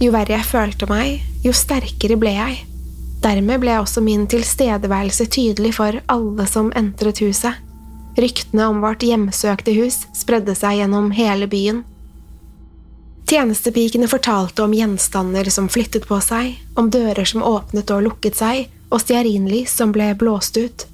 Jo 0.02 0.10
verre 0.10 0.34
jeg 0.34 0.50
følte 0.50 0.90
meg, 0.90 1.22
jo 1.46 1.54
sterkere 1.54 2.18
ble 2.18 2.34
jeg. 2.34 2.62
Dermed 3.22 3.62
ble 3.62 3.76
også 3.78 4.02
min 4.02 4.26
tilstedeværelse 4.26 5.28
tydelig 5.30 5.76
for 5.78 6.00
alle 6.10 6.46
som 6.50 6.72
entret 6.78 7.22
huset. 7.22 7.60
Ryktene 8.18 8.66
om 8.68 8.82
vårt 8.82 9.04
hjemsøkte 9.06 9.72
hus 9.76 10.02
spredde 10.16 10.56
seg 10.58 10.80
gjennom 10.80 11.12
hele 11.16 11.46
byen. 11.48 11.84
Tjenestepikene 13.30 14.08
fortalte 14.10 14.64
om 14.66 14.74
gjenstander 14.76 15.48
som 15.54 15.70
flyttet 15.72 16.04
på 16.08 16.18
seg, 16.20 16.58
om 16.76 16.90
dører 16.92 17.24
som 17.24 17.44
åpnet 17.46 17.88
og 17.94 18.02
lukket 18.08 18.36
seg, 18.36 18.66
og 18.92 19.00
stearinlys 19.00 19.72
som 19.72 19.94
ble 19.94 20.10
blåst 20.20 20.58
ut. 20.58 20.84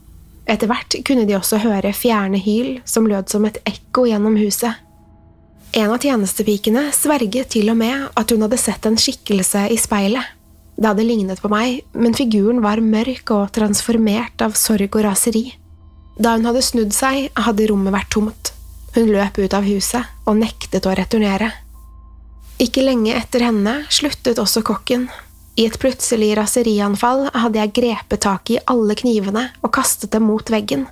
Etter 0.47 0.70
hvert 0.70 0.94
kunne 1.08 1.26
de 1.26 1.35
også 1.35 1.58
høre 1.64 1.90
fjerne 1.97 2.38
hyl 2.38 2.78
som 2.87 3.08
lød 3.11 3.32
som 3.32 3.49
et 3.49 3.58
ekko 3.66 4.06
gjennom 4.06 4.38
huset. 4.38 4.78
En 5.76 5.90
av 5.90 5.99
tjenestepikene 6.00 6.87
sverget 6.97 7.50
til 7.56 7.73
og 7.73 7.80
med 7.80 8.06
at 8.16 8.30
hun 8.30 8.44
hadde 8.47 8.61
sett 8.61 8.87
en 8.87 8.97
skikkelse 9.00 9.66
i 9.75 9.76
speilet. 9.80 10.38
Det 10.78 10.87
hadde 10.87 11.06
lignet 11.06 11.40
på 11.42 11.50
meg, 11.50 11.82
men 11.99 12.14
figuren 12.14 12.62
var 12.62 12.82
mørk 12.82 13.32
og 13.35 13.50
transformert 13.56 14.44
av 14.44 14.54
sorg 14.58 14.88
og 14.92 15.02
raseri. 15.08 15.49
Da 16.18 16.37
hun 16.37 16.47
hadde 16.47 16.62
snudd 16.62 16.94
seg, 16.94 17.32
hadde 17.35 17.66
rommet 17.70 17.94
vært 17.94 18.12
tomt. 18.14 18.52
Hun 18.94 19.11
løp 19.11 19.38
ut 19.38 19.54
av 19.54 19.66
huset 19.66 20.06
og 20.26 20.38
nektet 20.38 20.87
å 20.87 20.94
returnere. 20.94 21.50
Ikke 22.62 22.82
lenge 22.82 23.14
etter 23.14 23.44
henne 23.47 23.80
sluttet 23.94 24.38
også 24.42 24.64
kokken, 24.66 25.08
i 25.58 25.64
et 25.66 25.78
plutselig 25.82 26.37
raserianfall 26.38 27.25
hadde 27.35 27.58
jeg 27.58 27.75
grepet 27.75 28.23
tak 28.23 28.50
i 28.54 28.61
alle 28.70 28.94
knivene 28.99 29.49
og 29.66 29.73
kastet 29.75 30.12
dem 30.14 30.28
mot 30.30 30.52
veggen. 30.54 30.85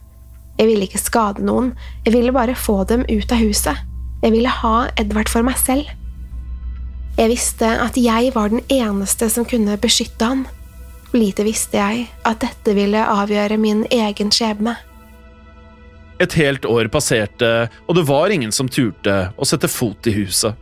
Jeg 0.58 0.66
ville 0.66 0.88
ikke 0.88 0.98
skade 0.98 1.44
noen, 1.46 1.70
jeg 2.02 2.16
ville 2.16 2.34
bare 2.34 2.56
få 2.58 2.80
dem 2.90 3.04
ut 3.06 3.30
av 3.30 3.38
huset. 3.44 3.84
Jeg 4.24 4.34
ville 4.34 4.50
ha 4.50 4.88
Edvard 4.98 5.30
for 5.30 5.46
meg 5.46 5.60
selv. 5.60 5.86
Jeg 7.16 7.32
visste 7.32 7.68
at 7.80 7.96
jeg 7.96 8.28
var 8.34 8.50
den 8.52 8.60
eneste 8.68 9.30
som 9.32 9.46
kunne 9.48 9.78
beskytte 9.80 10.26
ham. 10.28 10.42
Lite 11.16 11.46
visste 11.46 11.78
jeg 11.80 12.10
at 12.28 12.42
dette 12.44 12.74
ville 12.76 13.00
avgjøre 13.00 13.56
min 13.60 13.86
egen 13.88 14.32
skjebne. 14.34 14.74
Et 16.20 16.32
helt 16.40 16.64
år 16.68 16.88
passerte, 16.92 17.68
og 17.88 17.96
det 17.96 18.04
var 18.08 18.32
ingen 18.32 18.52
som 18.52 18.68
turte 18.68 19.16
å 19.36 19.48
sette 19.48 19.68
fot 19.68 20.08
i 20.08 20.12
huset. 20.16 20.56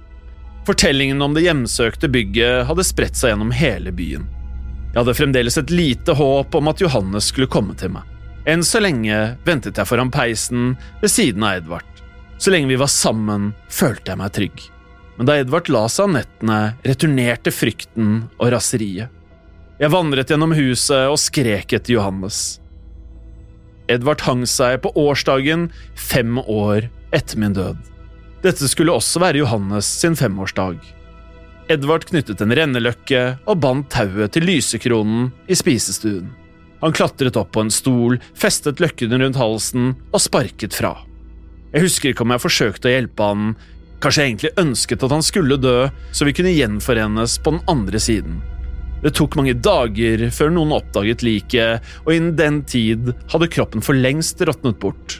Fortellingen 0.67 1.23
om 1.23 1.35
det 1.35 1.45
hjemsøkte 1.45 2.09
bygget 2.11 2.69
hadde 2.71 2.87
spredt 2.87 3.19
seg 3.19 3.35
gjennom 3.35 3.51
hele 3.55 3.90
byen. 3.95 4.29
Jeg 4.93 5.01
hadde 5.01 5.17
fremdeles 5.19 5.59
et 5.59 5.75
lite 5.75 6.14
håp 6.14 6.55
om 6.55 6.71
at 6.71 6.83
Johannes 6.83 7.33
skulle 7.33 7.51
komme 7.51 7.75
til 7.79 7.97
meg. 7.97 8.07
Enn 8.47 8.62
så 8.62 8.79
lenge 8.79 9.35
ventet 9.47 9.81
jeg 9.81 9.90
foran 9.90 10.12
peisen 10.14 10.77
ved 11.03 11.11
siden 11.11 11.43
av 11.43 11.59
Edvard. 11.59 11.90
Så 12.38 12.55
lenge 12.55 12.71
vi 12.71 12.79
var 12.79 12.93
sammen, 12.93 13.53
følte 13.73 14.12
jeg 14.12 14.23
meg 14.23 14.35
trygg. 14.38 14.64
Men 15.16 15.29
da 15.29 15.37
Edvard 15.38 15.70
la 15.70 15.85
seg 15.90 16.09
om 16.09 16.16
nettene, 16.16 16.59
returnerte 16.87 17.53
frykten 17.55 18.24
og 18.38 18.50
raseriet. 18.55 19.12
Jeg 19.79 19.90
vandret 19.90 20.31
gjennom 20.31 20.55
huset 20.55 21.11
og 21.11 21.18
skrek 21.18 21.74
etter 21.74 21.96
Johannes. 21.96 22.59
Edvard 23.90 24.22
hang 24.24 24.44
seg 24.48 24.81
på 24.85 24.92
årsdagen 24.96 25.68
fem 25.98 26.38
år 26.40 26.88
etter 27.14 27.40
min 27.40 27.57
død. 27.57 27.81
Dette 28.44 28.68
skulle 28.68 28.94
også 28.94 29.22
være 29.22 29.42
Johannes 29.42 29.88
sin 29.88 30.16
femårsdag. 30.18 30.79
Edvard 31.72 32.05
knyttet 32.11 32.42
en 32.44 32.53
renneløkke 32.53 33.22
og 33.48 33.61
bandt 33.64 33.90
tauet 33.94 34.35
til 34.35 34.44
lysekronen 34.48 35.31
i 35.48 35.57
spisestuen. 35.57 36.29
Han 36.85 36.92
klatret 36.92 37.38
opp 37.40 37.55
på 37.57 37.62
en 37.64 37.72
stol, 37.72 38.18
festet 38.37 38.83
løkken 38.83 39.14
rundt 39.16 39.40
halsen 39.40 39.94
og 40.11 40.20
sparket 40.20 40.77
fra. 40.77 40.98
Jeg 41.72 41.87
husker 41.87 42.12
ikke 42.12 42.27
om 42.27 42.35
jeg 42.35 42.44
forsøkte 42.44 42.90
å 42.90 42.92
hjelpe 42.92 43.29
han, 43.31 43.55
kanskje 44.05 44.25
jeg 44.25 44.35
egentlig 44.35 44.53
ønsket 44.61 45.05
at 45.07 45.14
han 45.14 45.25
skulle 45.25 45.61
dø, 45.61 45.79
så 46.12 46.29
vi 46.29 46.35
kunne 46.37 46.53
gjenforenes 46.53 47.38
på 47.40 47.57
den 47.57 47.64
andre 47.71 48.01
siden. 48.03 48.43
Det 49.05 49.12
tok 49.17 49.37
mange 49.37 49.57
dager 49.57 50.23
før 50.33 50.53
noen 50.53 50.73
oppdaget 50.77 51.25
liket, 51.25 51.85
og 52.05 52.14
innen 52.14 52.37
den 52.38 52.62
tid 52.69 53.12
hadde 53.33 53.51
kroppen 53.53 53.85
for 53.85 53.97
lengst 53.97 54.40
råtnet 54.40 54.79
bort. 54.81 55.19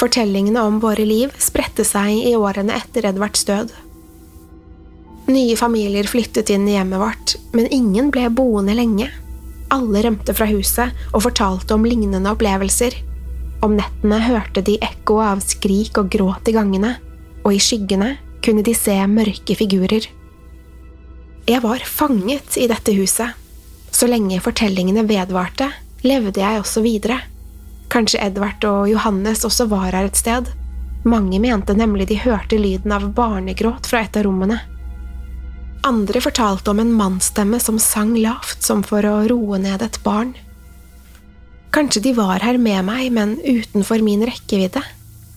Fortellingene 0.00 0.64
om 0.66 0.80
våre 0.82 1.04
liv 1.06 1.32
spredte 1.40 1.86
seg 1.86 2.26
i 2.26 2.34
årene 2.36 2.74
etter 2.76 3.06
Edvards 3.12 3.44
død. 3.48 3.72
Nye 5.30 5.54
familier 5.56 6.08
flyttet 6.10 6.50
inn 6.50 6.66
i 6.68 6.74
hjemmet 6.74 7.00
vårt, 7.00 7.36
men 7.54 7.70
ingen 7.72 8.10
ble 8.12 8.26
boende 8.34 8.74
lenge. 8.76 9.06
Alle 9.72 10.02
rømte 10.04 10.34
fra 10.36 10.48
huset 10.50 10.92
og 11.12 11.22
fortalte 11.28 11.76
om 11.76 11.86
lignende 11.86 12.32
opplevelser. 12.34 12.98
Om 13.62 13.78
nettene 13.78 14.18
hørte 14.26 14.64
de 14.66 14.74
ekkoet 14.82 15.28
av 15.36 15.44
skrik 15.46 16.00
og 16.02 16.10
gråt 16.12 16.50
i 16.50 16.56
gangene, 16.56 16.96
og 17.42 17.54
i 17.54 17.60
skyggene 17.62 18.16
kunne 18.42 18.64
de 18.66 18.74
se 18.74 18.94
mørke 19.10 19.56
figurer. 19.58 20.08
Jeg 21.48 21.62
var 21.62 21.82
fanget 21.86 22.56
i 22.58 22.68
dette 22.70 22.94
huset. 22.94 23.38
Så 23.92 24.08
lenge 24.08 24.40
fortellingene 24.40 25.04
vedvarte, 25.06 25.68
levde 26.06 26.40
jeg 26.40 26.62
også 26.62 26.82
videre. 26.84 27.18
Kanskje 27.92 28.22
Edvard 28.24 28.64
og 28.64 28.88
Johannes 28.90 29.44
også 29.44 29.66
var 29.70 29.90
her 29.90 30.06
et 30.06 30.18
sted. 30.18 30.48
Mange 31.04 31.40
mente 31.42 31.74
nemlig 31.74 32.08
de 32.08 32.20
hørte 32.22 32.58
lyden 32.58 32.94
av 32.94 33.08
barnegråt 33.16 33.90
fra 33.90 34.04
et 34.06 34.16
av 34.16 34.24
rommene. 34.28 34.60
Andre 35.82 36.22
fortalte 36.22 36.70
om 36.70 36.78
en 36.78 36.94
mannsstemme 36.94 37.58
som 37.60 37.78
sang 37.82 38.14
lavt, 38.14 38.62
som 38.62 38.84
for 38.86 39.02
å 39.02 39.24
roe 39.26 39.58
ned 39.58 39.82
et 39.82 39.98
barn. 40.06 40.30
Kanskje 41.74 42.04
de 42.04 42.12
var 42.14 42.44
her 42.44 42.58
med 42.60 42.84
meg, 42.86 43.08
men 43.10 43.34
utenfor 43.42 44.02
min 44.04 44.22
rekkevidde. 44.28 44.82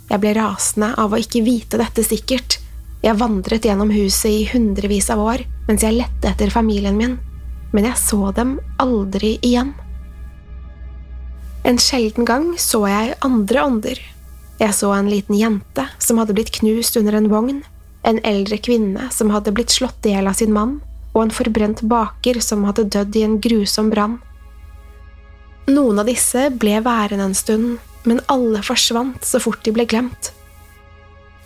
Jeg 0.10 0.22
ble 0.22 0.36
rasende 0.38 0.92
av 1.02 1.14
å 1.14 1.20
ikke 1.20 1.44
vite 1.46 1.80
dette 1.82 2.04
sikkert. 2.06 2.60
Jeg 3.06 3.18
vandret 3.20 3.66
gjennom 3.66 3.92
huset 3.94 4.32
i 4.32 4.46
hundrevis 4.52 5.10
av 5.14 5.22
år 5.22 5.46
mens 5.66 5.82
jeg 5.86 5.98
lette 5.98 6.30
etter 6.30 6.52
familien 6.54 6.98
min, 6.98 7.18
men 7.74 7.88
jeg 7.90 7.98
så 7.98 8.30
dem 8.38 8.60
aldri 8.82 9.36
igjen. 9.42 9.74
En 11.66 11.80
sjelden 11.82 12.28
gang 12.30 12.52
så 12.62 12.84
jeg 12.86 13.16
andre 13.26 13.64
ånder. 13.66 14.02
Jeg 14.62 14.76
så 14.78 14.92
en 14.94 15.10
liten 15.10 15.36
jente 15.36 15.88
som 16.00 16.22
hadde 16.22 16.36
blitt 16.38 16.54
knust 16.60 16.96
under 17.00 17.18
en 17.18 17.32
vogn, 17.32 17.64
en 18.06 18.22
eldre 18.24 18.60
kvinne 18.62 19.10
som 19.12 19.34
hadde 19.34 19.54
blitt 19.56 19.74
slått 19.74 20.06
i 20.06 20.14
hjel 20.14 20.30
av 20.30 20.38
sin 20.38 20.54
mann, 20.54 20.78
og 21.16 21.26
en 21.26 21.34
forbrent 21.34 21.82
baker 21.90 22.38
som 22.44 22.68
hadde 22.68 22.86
dødd 22.94 23.18
i 23.18 23.26
en 23.26 23.40
grusom 23.42 23.90
brann. 23.90 24.20
Noen 25.66 26.00
av 26.00 26.06
disse 26.06 26.52
ble 26.54 26.78
værende 26.86 27.32
en 27.32 27.38
stund, 27.38 27.80
men 28.06 28.22
alle 28.32 28.62
forsvant 28.66 29.26
så 29.26 29.42
fort 29.44 29.64
de 29.66 29.74
ble 29.76 29.86
glemt. 29.90 30.32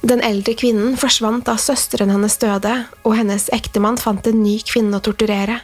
Den 0.01 0.21
eldre 0.23 0.53
kvinnen 0.55 0.95
forsvant 0.99 1.47
da 1.49 1.57
søsteren 1.59 2.11
hennes 2.13 2.37
døde, 2.39 2.75
og 3.03 3.17
hennes 3.17 3.49
ektemann 3.55 3.99
fant 3.99 4.27
en 4.29 4.43
ny 4.43 4.59
kvinne 4.63 4.99
å 4.99 5.03
torturere. 5.03 5.59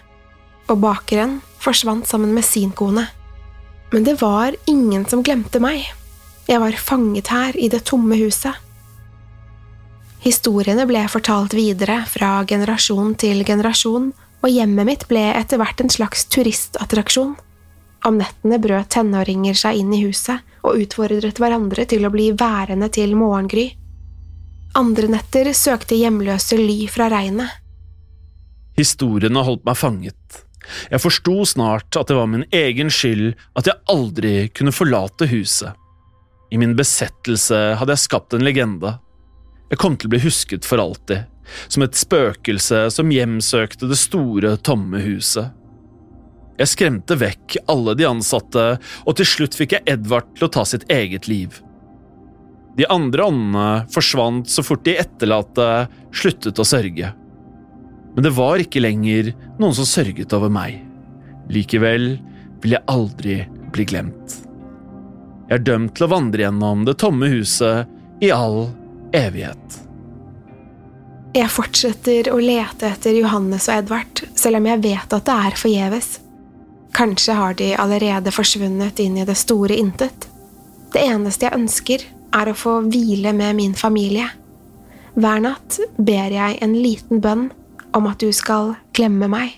Og 0.67 0.81
bakeren 0.83 1.39
forsvant 1.63 2.07
sammen 2.09 2.33
med 2.35 2.43
sin 2.43 2.73
kone. 2.75 3.07
Men 3.93 4.03
det 4.03 4.17
var 4.19 4.57
ingen 4.67 5.05
som 5.07 5.23
glemte 5.23 5.61
meg. 5.63 5.85
Jeg 6.49 6.61
var 6.61 6.75
fanget 6.77 7.31
her 7.31 7.55
i 7.57 7.69
det 7.71 7.85
tomme 7.87 8.17
huset. 8.19 8.53
Historiene 10.25 10.87
ble 10.89 11.03
fortalt 11.07 11.53
videre 11.53 11.99
fra 12.09 12.39
generasjon 12.49 13.13
til 13.21 13.43
generasjon, 13.45 14.09
og 14.43 14.51
hjemmet 14.51 14.89
mitt 14.89 15.07
ble 15.09 15.23
etter 15.37 15.61
hvert 15.61 15.81
en 15.81 15.93
slags 15.93 16.25
turistattraksjon. 16.33 17.35
Om 18.05 18.19
nettene 18.19 18.59
brøt 18.61 18.91
tenåringer 18.93 19.57
seg 19.57 19.79
inn 19.79 19.93
i 19.95 20.01
huset 20.03 20.43
og 20.65 20.81
utfordret 20.81 21.39
hverandre 21.41 21.85
til 21.89 22.05
å 22.05 22.13
bli 22.13 22.31
værende 22.37 22.89
til 22.93 23.15
morgengry. 23.17 23.69
Andre 24.75 25.07
netter 25.07 25.53
søkte 25.55 25.95
hjemløse 25.95 26.57
ly 26.59 26.81
fra 26.91 27.07
regnet. 27.13 27.61
Historiene 28.75 29.45
holdt 29.47 29.63
meg 29.67 29.79
fanget. 29.79 30.41
Jeg 30.91 31.01
forsto 31.01 31.45
snart 31.47 31.95
at 31.95 32.09
det 32.09 32.17
var 32.17 32.27
min 32.27 32.45
egen 32.55 32.91
skyld 32.91 33.35
at 33.55 33.69
jeg 33.69 33.81
aldri 33.91 34.35
kunne 34.51 34.73
forlate 34.75 35.29
huset. 35.31 35.71
I 36.51 36.59
min 36.61 36.75
besettelse 36.77 37.61
hadde 37.79 37.95
jeg 37.95 38.05
skapt 38.05 38.35
en 38.35 38.45
legende. 38.45 38.97
Jeg 39.71 39.81
kom 39.81 39.95
til 39.97 40.09
å 40.09 40.13
bli 40.13 40.21
husket 40.25 40.67
for 40.67 40.81
alltid, 40.81 41.25
som 41.67 41.85
et 41.85 41.97
spøkelse 41.97 42.85
som 42.93 43.13
hjemsøkte 43.13 43.89
det 43.89 43.97
store, 43.99 44.55
tomme 44.61 45.01
huset. 45.05 45.53
Jeg 46.55 46.71
skremte 46.71 47.17
vekk 47.19 47.57
alle 47.71 47.95
de 47.99 48.07
ansatte, 48.07 48.65
og 49.03 49.17
til 49.19 49.27
slutt 49.27 49.57
fikk 49.59 49.75
jeg 49.75 49.87
Edvard 49.97 50.29
til 50.37 50.47
å 50.47 50.53
ta 50.55 50.63
sitt 50.67 50.85
eget 50.91 51.27
liv. 51.27 51.59
De 52.75 52.87
andre 52.91 53.27
åndene 53.27 53.67
forsvant 53.91 54.49
så 54.51 54.63
fort 54.63 54.83
de 54.87 54.97
etterlatte 54.99 55.67
sluttet 56.15 56.59
å 56.59 56.67
sørge. 56.67 57.11
Men 58.15 58.23
det 58.23 58.31
var 58.35 58.63
ikke 58.63 58.83
lenger 58.83 59.33
noen 59.59 59.75
som 59.75 59.87
sørget 59.87 60.31
over 60.35 60.51
meg. 60.51 60.79
Likevel 61.51 62.15
vil 62.63 62.75
jeg 62.77 62.87
aldri 62.91 63.39
bli 63.75 63.87
glemt. 63.87 64.39
Jeg 65.45 65.59
er 65.59 65.65
dømt 65.67 65.95
til 65.95 66.07
å 66.07 66.13
vandre 66.15 66.47
gjennom 66.47 66.85
det 66.87 66.97
tomme 67.03 67.29
huset 67.29 68.23
i 68.23 68.31
all 68.33 68.69
evighet. 69.15 69.81
Jeg 71.35 71.51
fortsetter 71.51 72.31
å 72.31 72.39
lete 72.39 72.93
etter 72.95 73.15
Johannes 73.19 73.67
og 73.67 73.81
Edvard, 73.81 74.23
selv 74.39 74.61
om 74.61 74.69
jeg 74.71 74.83
vet 74.87 75.15
at 75.19 75.27
det 75.27 75.35
er 75.35 75.59
forgjeves. 75.59 76.13
Kanskje 76.95 77.33
har 77.35 77.53
de 77.59 77.73
allerede 77.75 78.31
forsvunnet 78.31 78.99
inn 79.03 79.17
i 79.19 79.25
det 79.27 79.35
store 79.35 79.75
intet. 79.75 80.29
Det 80.93 81.01
eneste 81.03 81.49
jeg 81.49 81.57
ønsker, 81.57 82.05
er 82.35 82.47
å 82.47 82.55
få 82.55 82.77
hvile 82.87 83.33
med 83.35 83.57
min 83.57 83.75
familie. 83.75 84.29
Hver 85.15 85.43
natt 85.43 85.79
ber 85.97 86.31
jeg 86.31 86.57
en 86.63 86.75
liten 86.75 87.19
bønn 87.23 87.49
om 87.95 88.07
at 88.07 88.23
du 88.23 88.31
skal 88.35 88.77
glemme 88.95 89.27
meg. 89.31 89.57